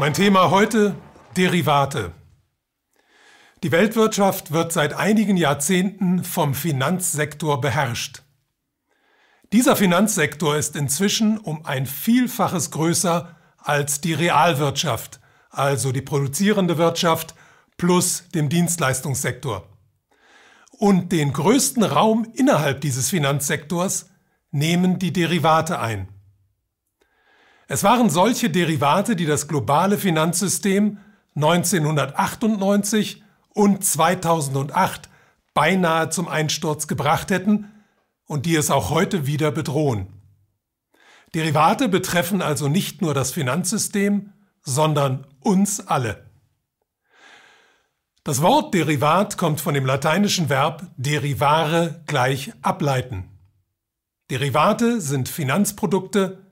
[0.00, 0.94] Mein Thema heute
[1.36, 2.12] Derivate.
[3.62, 8.22] Die Weltwirtschaft wird seit einigen Jahrzehnten vom Finanzsektor beherrscht.
[9.52, 15.20] Dieser Finanzsektor ist inzwischen um ein Vielfaches größer als die Realwirtschaft,
[15.50, 17.34] also die produzierende Wirtschaft
[17.76, 19.68] plus dem Dienstleistungssektor.
[20.70, 24.08] Und den größten Raum innerhalb dieses Finanzsektors
[24.50, 26.08] nehmen die Derivate ein.
[27.72, 30.98] Es waren solche Derivate, die das globale Finanzsystem
[31.36, 35.08] 1998 und 2008
[35.54, 37.70] beinahe zum Einsturz gebracht hätten
[38.26, 40.08] und die es auch heute wieder bedrohen.
[41.32, 44.32] Derivate betreffen also nicht nur das Finanzsystem,
[44.62, 46.28] sondern uns alle.
[48.24, 53.28] Das Wort Derivat kommt von dem lateinischen Verb derivare gleich ableiten.
[54.28, 56.49] Derivate sind Finanzprodukte,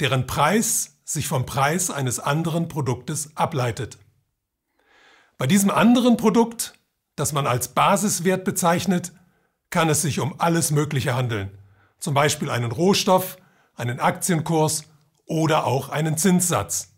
[0.00, 3.98] deren Preis sich vom Preis eines anderen Produktes ableitet.
[5.38, 6.74] Bei diesem anderen Produkt,
[7.16, 9.12] das man als Basiswert bezeichnet,
[9.70, 11.56] kann es sich um alles Mögliche handeln,
[11.98, 13.38] zum Beispiel einen Rohstoff,
[13.74, 14.84] einen Aktienkurs
[15.26, 16.92] oder auch einen Zinssatz.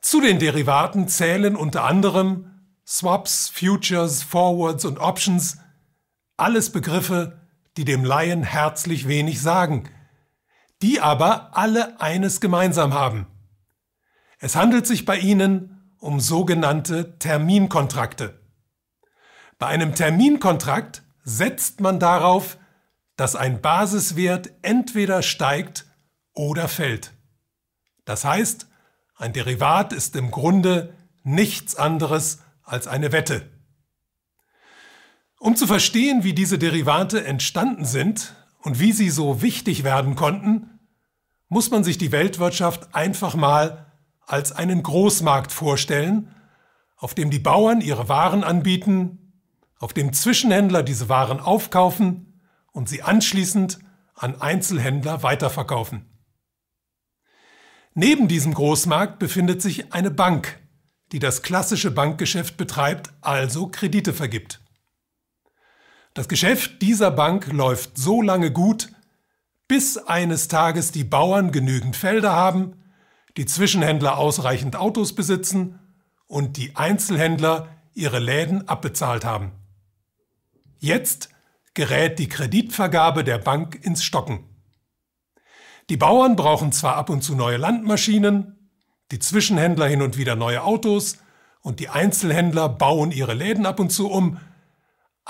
[0.00, 2.50] Zu den Derivaten zählen unter anderem
[2.86, 5.58] Swaps, Futures, Forwards und Options,
[6.36, 7.38] alles Begriffe,
[7.76, 9.88] die dem Laien herzlich wenig sagen,
[10.82, 13.26] die aber alle eines gemeinsam haben.
[14.38, 18.40] Es handelt sich bei ihnen um sogenannte Terminkontrakte.
[19.58, 22.56] Bei einem Terminkontrakt setzt man darauf,
[23.16, 25.84] dass ein Basiswert entweder steigt
[26.32, 27.12] oder fällt.
[28.06, 28.66] Das heißt,
[29.16, 33.50] ein Derivat ist im Grunde nichts anderes als eine Wette.
[35.38, 40.78] Um zu verstehen, wie diese Derivate entstanden sind und wie sie so wichtig werden konnten,
[41.48, 43.86] muss man sich die Weltwirtschaft einfach mal
[44.26, 46.34] als einen Großmarkt vorstellen,
[46.96, 49.32] auf dem die Bauern ihre Waren anbieten,
[49.78, 52.40] auf dem Zwischenhändler diese Waren aufkaufen
[52.72, 53.78] und sie anschließend
[54.14, 56.04] an Einzelhändler weiterverkaufen.
[57.94, 60.60] Neben diesem Großmarkt befindet sich eine Bank,
[61.10, 64.60] die das klassische Bankgeschäft betreibt, also Kredite vergibt.
[66.14, 68.90] Das Geschäft dieser Bank läuft so lange gut,
[69.68, 72.82] bis eines Tages die Bauern genügend Felder haben,
[73.36, 75.78] die Zwischenhändler ausreichend Autos besitzen
[76.26, 79.52] und die Einzelhändler ihre Läden abbezahlt haben.
[80.78, 81.28] Jetzt
[81.74, 84.44] gerät die Kreditvergabe der Bank ins Stocken.
[85.90, 88.70] Die Bauern brauchen zwar ab und zu neue Landmaschinen,
[89.12, 91.18] die Zwischenhändler hin und wieder neue Autos
[91.62, 94.38] und die Einzelhändler bauen ihre Läden ab und zu um,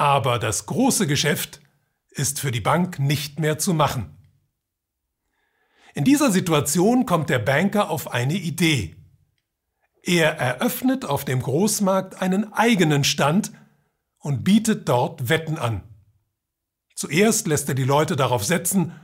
[0.00, 1.60] aber das große Geschäft
[2.08, 4.16] ist für die Bank nicht mehr zu machen.
[5.92, 8.96] In dieser Situation kommt der Banker auf eine Idee.
[10.02, 13.52] Er eröffnet auf dem Großmarkt einen eigenen Stand
[14.16, 15.82] und bietet dort Wetten an.
[16.94, 18.98] Zuerst lässt er die Leute darauf setzen,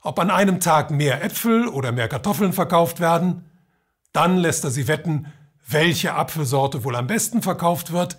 [0.00, 3.50] ob an einem Tag mehr Äpfel oder mehr Kartoffeln verkauft werden,
[4.12, 5.32] dann lässt er sie wetten,
[5.66, 8.18] welche Apfelsorte wohl am besten verkauft wird,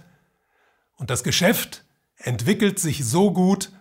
[0.97, 1.87] und das Geschäft
[2.17, 3.72] entwickelt sich so gut,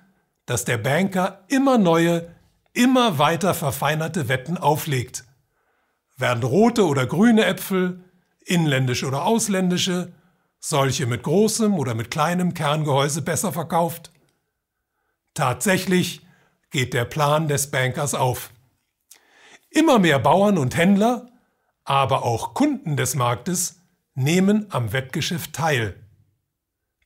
[0.46, 2.34] dass der Banker immer neue,
[2.72, 5.24] immer weiter verfeinerte Wetten auflegt.
[6.16, 8.04] Werden rote oder grüne Äpfel,
[8.44, 10.12] inländische oder ausländische,
[10.60, 14.12] solche mit großem oder mit kleinem Kerngehäuse besser verkauft?
[15.34, 16.26] Tatsächlich
[16.70, 18.50] geht der Plan des Bankers auf.
[19.70, 21.30] Immer mehr Bauern und Händler,
[21.84, 23.80] aber auch Kunden des Marktes
[24.14, 25.94] nehmen am Wettgeschäft teil.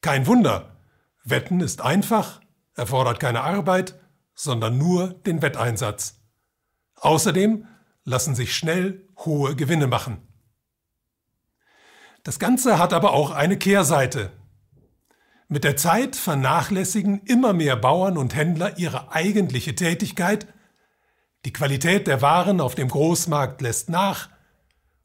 [0.01, 0.80] Kein Wunder,
[1.31, 2.41] Wetten ist einfach,
[2.75, 3.99] erfordert keine Arbeit,
[4.35, 6.21] sondern nur den Wetteinsatz.
[6.97, 7.67] Außerdem
[8.05, 10.27] lassen sich schnell hohe Gewinne machen.
[12.23, 14.33] Das Ganze hat aber auch eine Kehrseite.
[15.49, 20.47] Mit der Zeit vernachlässigen immer mehr Bauern und Händler ihre eigentliche Tätigkeit,
[21.45, 24.29] die Qualität der Waren auf dem Großmarkt lässt nach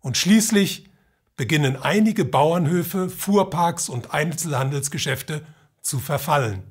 [0.01, 0.89] und schließlich
[1.37, 5.45] beginnen einige Bauernhöfe, Fuhrparks und Einzelhandelsgeschäfte
[5.85, 6.63] zu verfallen.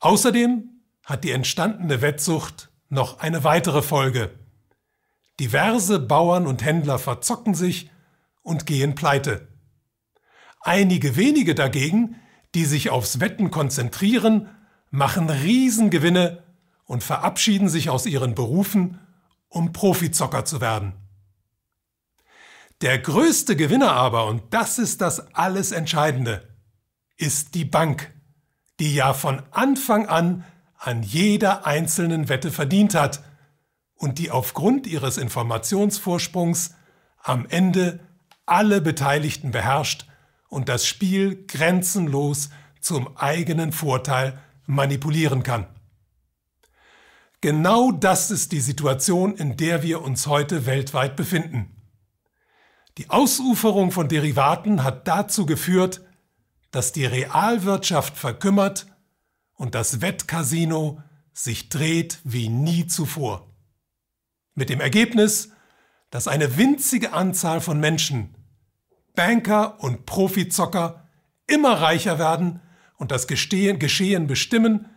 [0.00, 0.70] Außerdem
[1.04, 4.38] hat die entstandene Wettsucht noch eine weitere Folge.
[5.38, 7.90] Diverse Bauern und Händler verzocken sich
[8.42, 9.48] und gehen pleite.
[10.60, 12.16] Einige wenige dagegen,
[12.54, 14.48] die sich aufs Wetten konzentrieren,
[14.90, 16.42] machen Riesengewinne
[16.84, 19.00] und verabschieden sich aus ihren Berufen,
[19.48, 20.94] um Profizocker zu werden.
[22.80, 26.55] Der größte Gewinner aber, und das ist das alles Entscheidende,
[27.16, 28.12] ist die Bank,
[28.80, 30.44] die ja von Anfang an
[30.78, 33.22] an jeder einzelnen Wette verdient hat
[33.94, 36.74] und die aufgrund ihres Informationsvorsprungs
[37.22, 38.00] am Ende
[38.44, 40.06] alle Beteiligten beherrscht
[40.48, 45.66] und das Spiel grenzenlos zum eigenen Vorteil manipulieren kann.
[47.40, 51.76] Genau das ist die Situation, in der wir uns heute weltweit befinden.
[52.98, 56.05] Die Ausuferung von Derivaten hat dazu geführt,
[56.76, 58.86] dass die Realwirtschaft verkümmert
[59.54, 61.02] und das Wettcasino
[61.32, 63.50] sich dreht wie nie zuvor.
[64.54, 65.52] Mit dem Ergebnis,
[66.10, 68.34] dass eine winzige Anzahl von Menschen,
[69.14, 71.08] Banker und Profizocker,
[71.46, 72.60] immer reicher werden
[72.98, 74.90] und das Geschehen bestimmen,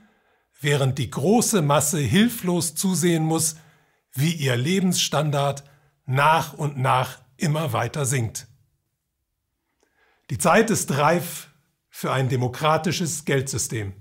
[0.59, 3.55] während die große Masse hilflos zusehen muss,
[4.11, 5.63] wie ihr Lebensstandard
[6.05, 8.47] nach und nach immer weiter sinkt.
[10.29, 11.48] Die Zeit ist reif
[11.99, 13.91] für ein demokratisches Geldsystem.